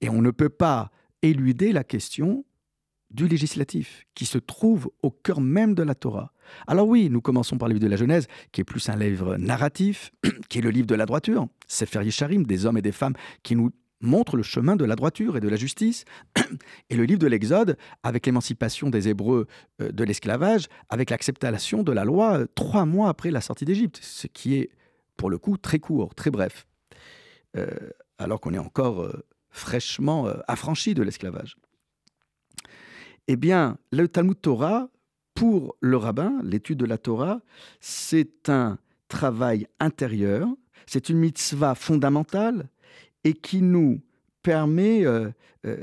Et 0.00 0.08
on 0.08 0.22
ne 0.22 0.30
peut 0.30 0.48
pas 0.48 0.90
éluder 1.22 1.72
la 1.72 1.84
question 1.84 2.44
du 3.10 3.26
législatif, 3.26 4.06
qui 4.14 4.24
se 4.24 4.38
trouve 4.38 4.88
au 5.02 5.10
cœur 5.10 5.40
même 5.40 5.74
de 5.74 5.82
la 5.82 5.94
Torah. 5.94 6.32
Alors 6.66 6.86
oui, 6.86 7.10
nous 7.10 7.20
commençons 7.20 7.58
par 7.58 7.68
le 7.68 7.74
livre 7.74 7.84
de 7.84 7.90
la 7.90 7.96
Genèse, 7.96 8.28
qui 8.52 8.60
est 8.60 8.64
plus 8.64 8.88
un 8.88 8.96
livre 8.96 9.36
narratif, 9.36 10.12
qui 10.48 10.58
est 10.58 10.62
le 10.62 10.70
livre 10.70 10.86
de 10.86 10.94
la 10.94 11.06
droiture, 11.06 11.48
Sefer 11.66 12.04
Yesharim, 12.04 12.46
des 12.46 12.66
hommes 12.66 12.78
et 12.78 12.82
des 12.82 12.92
femmes 12.92 13.14
qui 13.42 13.56
nous 13.56 13.70
montrent 14.00 14.36
le 14.36 14.42
chemin 14.42 14.76
de 14.76 14.84
la 14.84 14.96
droiture 14.96 15.36
et 15.36 15.40
de 15.40 15.48
la 15.48 15.56
justice, 15.56 16.04
et 16.90 16.96
le 16.96 17.04
livre 17.04 17.18
de 17.18 17.26
l'Exode, 17.26 17.76
avec 18.02 18.26
l'émancipation 18.26 18.90
des 18.90 19.08
Hébreux 19.08 19.46
euh, 19.80 19.92
de 19.92 20.04
l'esclavage, 20.04 20.66
avec 20.88 21.10
l'acceptation 21.10 21.82
de 21.82 21.92
la 21.92 22.04
loi 22.04 22.40
euh, 22.40 22.46
trois 22.54 22.86
mois 22.86 23.08
après 23.08 23.30
la 23.30 23.40
sortie 23.40 23.64
d'Égypte, 23.64 23.98
ce 24.02 24.26
qui 24.26 24.54
est 24.54 24.70
pour 25.16 25.30
le 25.30 25.38
coup 25.38 25.56
très 25.56 25.78
court, 25.78 26.14
très 26.14 26.30
bref, 26.30 26.66
Euh, 27.56 27.66
alors 28.18 28.38
qu'on 28.40 28.54
est 28.54 28.58
encore 28.58 29.10
fraîchement 29.48 30.28
affranchi 30.46 30.94
de 30.94 31.02
l'esclavage. 31.02 31.56
Eh 33.26 33.34
bien, 33.34 33.76
le 33.90 34.06
Talmud 34.06 34.40
Torah, 34.40 34.88
pour 35.34 35.74
le 35.80 35.96
rabbin, 35.96 36.38
l'étude 36.44 36.78
de 36.78 36.84
la 36.84 36.98
Torah, 36.98 37.40
c'est 37.80 38.48
un 38.48 38.78
travail 39.08 39.66
intérieur, 39.80 40.48
c'est 40.86 41.08
une 41.08 41.18
mitzvah 41.18 41.74
fondamentale 41.74 42.68
et 43.24 43.34
qui 43.34 43.62
nous 43.62 44.00
permet 44.42 45.04
euh, 45.04 45.30
euh, 45.66 45.76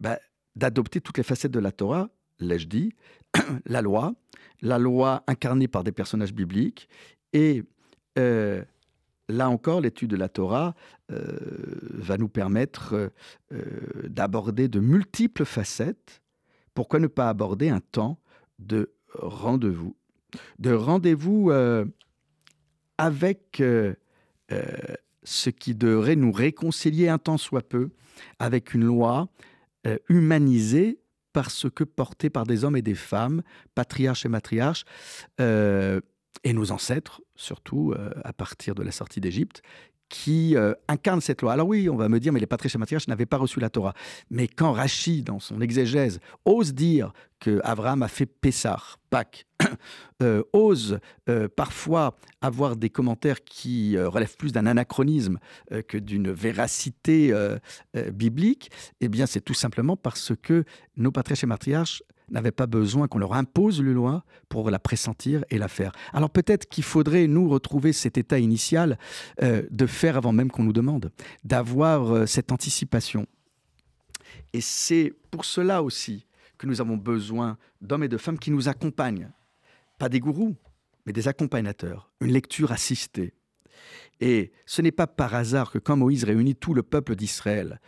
bah, 0.00 0.18
d'adopter 0.56 1.00
toutes 1.00 1.18
les 1.18 1.24
facettes 1.24 1.52
de 1.52 1.60
la 1.60 1.72
Torah, 1.72 2.08
l'ai-je 2.40 2.66
dit, 2.66 2.94
la 3.66 3.82
loi, 3.82 4.14
la 4.62 4.78
loi 4.78 5.22
incarnée 5.26 5.68
par 5.68 5.84
des 5.84 5.92
personnages 5.92 6.34
bibliques, 6.34 6.88
et 7.32 7.62
euh, 8.18 8.64
là 9.28 9.48
encore, 9.48 9.80
l'étude 9.80 10.10
de 10.10 10.16
la 10.16 10.28
Torah 10.28 10.74
va 11.10 12.18
nous 12.18 12.28
permettre 12.28 13.10
d'aborder 14.04 14.68
de 14.68 14.78
multiples 14.78 15.46
facettes. 15.46 16.22
Pourquoi 16.74 17.00
ne 17.00 17.06
pas 17.06 17.30
aborder 17.30 17.70
un 17.70 17.80
temps 17.80 18.18
de 18.58 18.92
rendez-vous 19.14 19.96
De 20.58 20.72
rendez-vous 20.72 21.50
avec 22.98 23.62
ce 25.28 25.50
qui 25.50 25.74
devrait 25.74 26.16
nous 26.16 26.32
réconcilier 26.32 27.08
un 27.08 27.18
temps 27.18 27.36
soit 27.36 27.68
peu 27.68 27.90
avec 28.38 28.72
une 28.72 28.84
loi 28.84 29.28
euh, 29.86 29.98
humanisée 30.08 31.00
parce 31.34 31.68
que 31.70 31.84
portée 31.84 32.30
par 32.30 32.44
des 32.44 32.64
hommes 32.64 32.76
et 32.76 32.82
des 32.82 32.94
femmes, 32.94 33.42
patriarches 33.74 34.24
et 34.24 34.28
matriarches, 34.28 34.84
euh, 35.40 36.00
et 36.44 36.52
nos 36.52 36.72
ancêtres, 36.72 37.20
surtout 37.36 37.92
euh, 37.92 38.10
à 38.24 38.32
partir 38.32 38.74
de 38.74 38.82
la 38.82 38.90
sortie 38.90 39.20
d'Égypte, 39.20 39.60
qui 40.08 40.56
euh, 40.56 40.74
incarnent 40.88 41.20
cette 41.20 41.42
loi. 41.42 41.52
Alors 41.52 41.68
oui, 41.68 41.88
on 41.88 41.96
va 41.96 42.08
me 42.08 42.18
dire, 42.18 42.32
mais 42.32 42.40
les 42.40 42.46
patriarches 42.46 42.74
et 42.74 42.78
matriarches 42.78 43.08
n'avaient 43.08 43.26
pas 43.26 43.36
reçu 43.36 43.60
la 43.60 43.70
Torah. 43.70 43.94
Mais 44.30 44.48
quand 44.48 44.72
Rachid, 44.72 45.24
dans 45.24 45.38
son 45.38 45.60
exégèse, 45.60 46.20
ose 46.44 46.74
dire 46.74 47.12
que 47.40 47.60
Abraham 47.62 48.02
a 48.02 48.08
fait 48.08 48.26
Pessah, 48.26 48.82
Pâques, 49.10 49.46
euh, 50.22 50.42
ose 50.52 50.98
euh, 51.28 51.48
parfois 51.48 52.16
avoir 52.40 52.76
des 52.76 52.90
commentaires 52.90 53.44
qui 53.44 53.98
relèvent 53.98 54.36
plus 54.36 54.52
d'un 54.52 54.66
anachronisme 54.66 55.38
que 55.88 55.98
d'une 55.98 56.30
véracité 56.30 57.34
biblique, 58.12 58.70
eh 59.00 59.08
bien 59.08 59.26
c'est 59.26 59.40
tout 59.40 59.54
simplement 59.54 59.96
parce 59.96 60.32
que 60.40 60.64
nos 60.96 61.10
patriarches 61.10 61.42
et 61.42 61.48
matriarches 61.48 62.02
n'avaient 62.30 62.50
pas 62.50 62.66
besoin 62.66 63.08
qu'on 63.08 63.18
leur 63.18 63.34
impose 63.34 63.78
une 63.78 63.92
loi 63.92 64.24
pour 64.48 64.70
la 64.70 64.78
pressentir 64.78 65.44
et 65.50 65.58
la 65.58 65.68
faire. 65.68 65.92
Alors 66.12 66.30
peut-être 66.30 66.68
qu'il 66.68 66.84
faudrait 66.84 67.26
nous 67.26 67.48
retrouver 67.48 67.92
cet 67.92 68.18
état 68.18 68.38
initial 68.38 68.98
euh, 69.42 69.62
de 69.70 69.86
faire 69.86 70.16
avant 70.16 70.32
même 70.32 70.50
qu'on 70.50 70.64
nous 70.64 70.72
demande, 70.72 71.10
d'avoir 71.44 72.14
euh, 72.14 72.26
cette 72.26 72.52
anticipation. 72.52 73.26
Et 74.52 74.60
c'est 74.60 75.12
pour 75.30 75.44
cela 75.44 75.82
aussi 75.82 76.26
que 76.56 76.66
nous 76.66 76.80
avons 76.80 76.96
besoin 76.96 77.56
d'hommes 77.80 78.04
et 78.04 78.08
de 78.08 78.16
femmes 78.16 78.38
qui 78.38 78.50
nous 78.50 78.68
accompagnent. 78.68 79.30
Pas 79.98 80.08
des 80.08 80.20
gourous, 80.20 80.56
mais 81.06 81.12
des 81.12 81.28
accompagnateurs. 81.28 82.10
Une 82.20 82.32
lecture 82.32 82.72
assistée. 82.72 83.34
Et 84.20 84.52
ce 84.66 84.82
n'est 84.82 84.92
pas 84.92 85.06
par 85.06 85.34
hasard 85.34 85.70
que 85.70 85.78
quand 85.78 85.96
Moïse 85.96 86.24
réunit 86.24 86.56
tout 86.56 86.74
le 86.74 86.82
peuple 86.82 87.14
d'Israël 87.14 87.80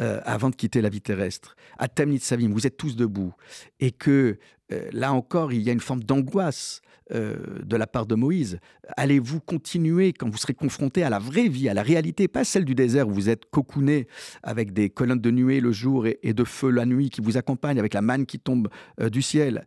euh, 0.00 0.20
avant 0.24 0.48
de 0.50 0.54
quitter 0.54 0.80
la 0.80 0.90
vie 0.90 1.00
terrestre, 1.00 1.56
à 1.76 1.88
Tamnit 1.88 2.20
Savim, 2.20 2.52
vous 2.52 2.68
êtes 2.68 2.76
tous 2.76 2.94
debout, 2.94 3.34
et 3.80 3.90
que 3.90 4.38
euh, 4.70 4.88
là 4.92 5.12
encore, 5.12 5.52
il 5.52 5.60
y 5.60 5.70
a 5.70 5.72
une 5.72 5.80
forme 5.80 6.04
d'angoisse 6.04 6.82
euh, 7.12 7.36
de 7.64 7.76
la 7.76 7.88
part 7.88 8.06
de 8.06 8.14
Moïse. 8.14 8.60
Allez-vous 8.96 9.40
continuer 9.40 10.12
quand 10.12 10.28
vous 10.28 10.36
serez 10.36 10.54
confronté 10.54 11.02
à 11.02 11.10
la 11.10 11.18
vraie 11.18 11.48
vie, 11.48 11.68
à 11.68 11.74
la 11.74 11.82
réalité, 11.82 12.28
pas 12.28 12.44
celle 12.44 12.64
du 12.64 12.76
désert 12.76 13.08
où 13.08 13.12
vous 13.12 13.28
êtes 13.28 13.50
cocooné 13.50 14.06
avec 14.44 14.72
des 14.72 14.88
colonnes 14.88 15.20
de 15.20 15.30
nuée 15.32 15.58
le 15.58 15.72
jour 15.72 16.06
et, 16.06 16.32
de 16.32 16.44
feu 16.44 16.70
la 16.70 16.86
nuit 16.86 17.10
qui 17.10 17.20
vous 17.20 17.36
accompagnent, 17.36 17.80
avec 17.80 17.94
la 17.94 18.02
manne 18.02 18.24
qui 18.24 18.38
tombe 18.38 18.68
du 19.00 19.22
ciel, 19.22 19.64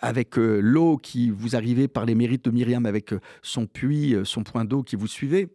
avec 0.00 0.36
l'eau 0.36 0.96
qui 0.96 1.30
vous 1.30 1.56
arrivez 1.56 1.88
par 1.88 2.06
les 2.06 2.14
mérites 2.14 2.44
de 2.44 2.50
Myriam, 2.50 2.86
avec 2.86 3.12
son 3.42 3.66
puits, 3.66 4.16
son 4.24 4.44
point 4.44 4.64
d'eau 4.64 4.82
qui 4.82 4.96
vous 4.96 5.08
suivez 5.08 5.48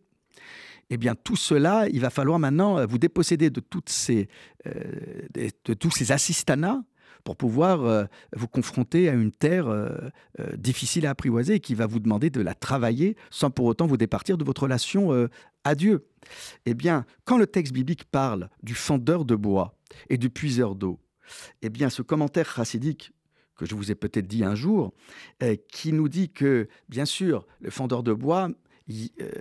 eh 0.94 0.98
bien 0.98 1.16
tout 1.16 1.36
cela, 1.36 1.88
il 1.90 2.00
va 2.02 2.12
falloir 2.12 2.38
maintenant 2.38 2.78
euh, 2.78 2.86
vous 2.86 3.00
déposséder 3.00 3.50
de, 3.50 3.60
toutes 3.60 3.90
ces, 3.90 4.28
euh, 4.68 4.72
de, 5.34 5.74
tous 5.74 5.90
ces 5.90 6.12
assistanats 6.12 6.84
pour 7.24 7.36
pouvoir 7.36 7.84
euh, 7.84 8.04
vous 8.36 8.48
confronter 8.48 9.10
à 9.10 9.14
une 9.14 9.32
terre 9.32 9.74
difficile 10.56 11.08
à 11.08 11.12
apprivoiser 11.12 11.56
et 11.56 11.60
qui 11.60 11.74
va 11.74 11.88
vous 11.88 12.00
demander 12.00 12.30
de 12.30 12.42
la 12.42 12.54
travailler 12.54 13.16
sans 13.32 13.50
pour 13.50 13.66
autant 13.66 13.88
vous 13.88 13.98
départir 13.98 14.38
de 14.38 14.44
votre 14.44 14.64
relation 14.64 15.30
à 15.64 15.76
Dieu. 15.76 16.06
Eh 16.66 16.74
bien, 16.74 17.06
quand 17.24 17.38
le 17.38 17.48
texte 17.48 17.74
biblique 17.74 18.04
parle 18.04 18.50
du 18.62 18.76
fendeur 18.76 19.26
de 19.26 19.36
bois 19.36 19.76
et 20.10 20.18
du 20.18 20.30
puiseur 20.30 20.76
d'eau, 20.76 21.00
eh 21.62 21.70
bien, 21.70 21.90
ce 21.90 22.02
commentaire 22.02 22.54
chassidique 22.54 23.14
que 23.56 23.66
je 23.66 23.76
vous 23.76 23.92
ai 23.92 23.96
peut-être 23.96 24.28
dit 24.28 24.44
un 24.44 24.56
jour, 24.56 24.94
qui 25.72 25.94
nous 25.94 26.10
dit 26.10 26.30
que, 26.30 26.68
bien 26.90 27.06
sûr, 27.06 27.46
le 27.62 27.70
fendeur 27.70 28.04
de 28.04 28.12
bois, 28.12 28.50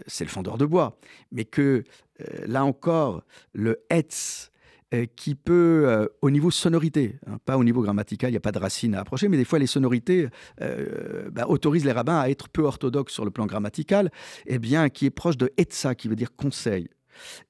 c'est 0.07 0.25
le 0.25 0.31
fendeur 0.31 0.59
de 0.59 0.65
bois, 0.65 0.99
mais 1.31 1.45
que, 1.45 1.85
euh, 2.21 2.25
là 2.47 2.65
encore, 2.65 3.25
le 3.53 3.83
hetz, 3.91 4.51
euh, 4.95 5.07
qui 5.17 5.35
peut, 5.35 5.85
euh, 5.87 6.07
au 6.21 6.31
niveau 6.31 6.51
sonorité, 6.51 7.17
hein, 7.27 7.39
pas 7.47 7.57
au 7.57 7.65
niveau 7.65 7.81
grammatical, 7.81 8.29
il 8.29 8.35
n'y 8.35 8.37
a 8.37 8.41
pas 8.41 8.53
de 8.53 8.59
racine 8.59 8.95
à 8.95 9.01
approcher, 9.01 9.29
mais 9.29 9.39
des 9.39 9.45
fois 9.47 9.59
les 9.59 9.67
sonorités 9.67 10.29
euh, 10.61 11.31
bah, 11.31 11.47
autorisent 11.49 11.87
les 11.87 11.93
rabbins 11.93 12.19
à 12.19 12.29
être 12.29 12.51
peu 12.51 12.63
orthodoxes 12.63 13.15
sur 13.15 13.25
le 13.25 13.31
plan 13.31 13.47
grammatical, 13.47 14.11
eh 14.47 14.59
bien, 14.59 14.91
qui 14.91 15.07
est 15.07 15.11
proche 15.11 15.39
de 15.39 15.51
etza, 15.57 15.95
qui 15.95 16.09
veut 16.09 16.17
dire 16.17 16.37
conseil. 16.37 16.89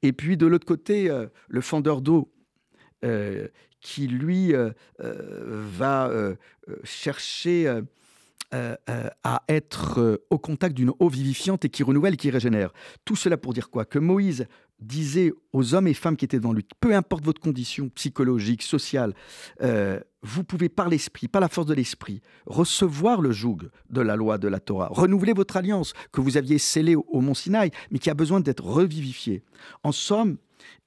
Et 0.03 0.13
puis 0.13 0.37
de 0.37 0.47
l'autre 0.47 0.67
côté, 0.67 1.11
euh, 1.11 1.27
le 1.49 1.61
fendeur 1.61 2.01
d'eau, 2.01 2.33
euh, 3.05 3.49
qui 3.81 4.07
lui 4.07 4.55
euh, 4.55 4.71
euh, 5.01 5.65
va 5.77 6.07
euh, 6.07 6.37
euh, 6.69 6.77
chercher 6.85 7.81
euh, 8.55 8.77
euh, 8.91 9.09
à 9.25 9.43
être 9.49 9.99
euh, 9.99 10.27
au 10.29 10.37
contact 10.37 10.77
d'une 10.77 10.93
eau 10.99 11.09
vivifiante 11.09 11.65
et 11.65 11.71
qui 11.71 11.83
renouvelle 11.83 12.15
et 12.15 12.17
qui 12.19 12.31
régénère. 12.31 12.71
Tout 13.07 13.17
cela 13.17 13.39
pour 13.39 13.55
dire 13.55 13.71
quoi? 13.71 13.87
Que 13.87 13.99
Moïse 13.99 14.47
disait 14.79 15.33
aux 15.55 15.75
hommes 15.75 15.89
et 15.89 15.95
femmes 15.95 16.19
qui 16.19 16.27
étaient 16.27 16.39
devant 16.39 16.53
lui, 16.53 16.67
peu 16.79 16.95
importe 16.95 17.25
votre 17.25 17.41
condition 17.41 17.89
psychologique, 17.91 18.63
sociale, 18.63 19.15
vous 20.23 20.45
pouvez 20.45 20.69
par 20.69 20.89
l'esprit, 20.89 21.29
par 21.29 21.41
la 21.41 21.49
force 21.49 21.69
de 21.69 21.75
l'esprit, 21.75 22.21
recevoir 22.47 23.21
le 23.21 23.31
joug 23.31 23.59
de 23.91 24.01
la 24.01 24.17
loi 24.17 24.39
de 24.39 24.49
la 24.49 24.59
Torah, 24.59 24.89
renouveler 24.91 25.35
votre 25.35 25.57
alliance 25.57 25.93
que 26.11 26.21
vous 26.21 26.37
aviez 26.37 26.59
scellée 26.59 26.97
au, 26.97 27.07
au 27.09 27.21
mont 27.21 27.35
Sinaï, 27.35 27.71
mais 27.93 28.01
qui 28.01 28.11
a 28.11 28.15
besoin 28.15 28.41
d'être 28.41 28.65
revivifiée. 28.65 29.45
En 29.85 29.93
somme, 29.93 30.37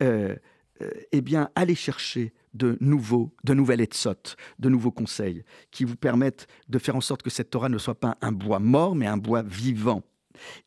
eh 0.01 1.21
bien, 1.21 1.49
allez 1.56 1.75
chercher 1.75 2.34
de 2.56 2.78
nouveaux, 2.80 3.34
de 3.44 3.54
nouvelles 3.54 3.86
de 4.60 4.70
nouveaux 4.70 4.91
conseils 4.91 5.44
qui 5.72 5.84
vous 5.84 5.96
permettent 5.96 6.48
de 6.70 6.80
faire 6.80 6.96
en 6.96 7.02
sorte 7.02 7.22
que 7.22 7.30
cette 7.30 7.50
Torah 7.50 7.70
ne 7.70 7.78
soit 7.78 8.00
pas 8.00 8.18
un 8.22 8.32
bois 8.32 8.60
mort, 8.60 8.96
mais 8.96 9.06
un 9.06 9.18
bois 9.18 9.44
vivant. 9.44 10.04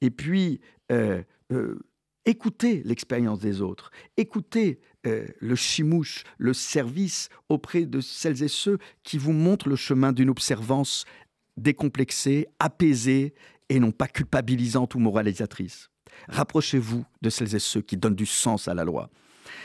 Et 0.01 0.11
puis, 0.11 0.61
euh, 0.93 1.23
euh, 1.53 1.79
écoutez 2.27 2.83
l'expérience 2.85 3.41
des 3.41 3.61
autres, 3.61 3.91
écoutez 4.17 4.81
euh, 5.07 5.27
le 5.41 5.57
chimouche, 5.57 6.25
le 6.37 6.53
service 6.53 7.29
auprès 7.49 7.87
de 7.87 8.01
celles 8.01 8.43
et 8.43 8.49
ceux 8.49 8.79
qui 9.03 9.19
vous 9.19 9.33
montrent 9.33 9.69
le 9.69 9.77
chemin 9.77 10.13
d'une 10.13 10.31
observance 10.31 11.05
décomplexée, 11.57 12.47
apaisée 12.59 13.35
et 13.69 13.81
non 13.81 13.91
pas 13.91 14.09
culpabilisante 14.09 14.95
ou 14.95 14.99
moralisatrice. 14.99 15.91
Rapprochez-vous 16.29 17.05
de 17.23 17.31
celles 17.31 17.55
et 17.55 17.59
ceux 17.61 17.83
qui 17.83 17.97
donnent 17.97 18.15
du 18.15 18.27
sens 18.27 18.69
à 18.69 18.75
la 18.75 18.85
loi. 18.85 19.11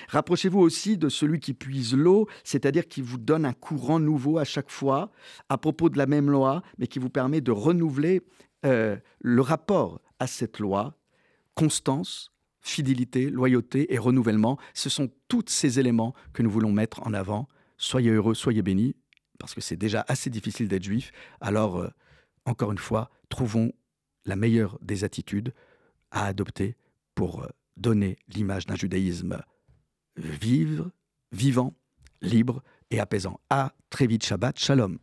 Rapprochez-vous 0.09 0.59
aussi 0.59 0.97
de 0.97 1.09
celui 1.09 1.39
qui 1.39 1.53
puise 1.53 1.95
l'eau, 1.95 2.27
c'est-à-dire 2.43 2.87
qui 2.87 3.01
vous 3.01 3.17
donne 3.17 3.45
un 3.45 3.53
courant 3.53 3.99
nouveau 3.99 4.37
à 4.37 4.43
chaque 4.43 4.69
fois 4.71 5.11
à 5.49 5.57
propos 5.57 5.89
de 5.89 5.97
la 5.97 6.05
même 6.05 6.29
loi, 6.29 6.61
mais 6.77 6.87
qui 6.87 6.99
vous 6.99 7.09
permet 7.09 7.41
de 7.41 7.51
renouveler 7.51 8.21
euh, 8.65 8.97
le 9.19 9.41
rapport 9.41 10.01
à 10.19 10.27
cette 10.27 10.59
loi. 10.59 10.97
Constance, 11.55 12.31
fidélité, 12.61 13.29
loyauté 13.29 13.93
et 13.93 13.97
renouvellement, 13.97 14.57
ce 14.73 14.89
sont 14.89 15.11
tous 15.27 15.43
ces 15.47 15.79
éléments 15.79 16.13
que 16.33 16.41
nous 16.41 16.49
voulons 16.49 16.71
mettre 16.71 17.05
en 17.05 17.13
avant. 17.13 17.47
Soyez 17.77 18.11
heureux, 18.11 18.33
soyez 18.33 18.61
bénis, 18.61 18.95
parce 19.39 19.53
que 19.53 19.61
c'est 19.61 19.75
déjà 19.75 20.05
assez 20.07 20.29
difficile 20.29 20.67
d'être 20.67 20.83
juif. 20.83 21.11
Alors, 21.41 21.77
euh, 21.77 21.89
encore 22.45 22.71
une 22.71 22.77
fois, 22.77 23.11
trouvons 23.29 23.73
la 24.25 24.35
meilleure 24.35 24.79
des 24.81 25.03
attitudes 25.03 25.53
à 26.11 26.25
adopter 26.25 26.77
pour 27.15 27.43
euh, 27.43 27.47
donner 27.77 28.17
l'image 28.29 28.65
d'un 28.65 28.75
judaïsme 28.75 29.41
vivre, 30.15 30.91
vivant, 31.31 31.73
libre 32.21 32.63
et 32.91 32.99
apaisant. 32.99 33.39
À 33.49 33.73
très 33.89 34.07
vite, 34.07 34.25
Shabbat, 34.25 34.57
Shalom. 34.57 34.97